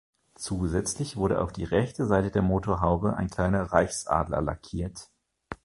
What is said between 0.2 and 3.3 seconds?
Zusätzlich wurde auf die rechte Seite der Motorhaube ein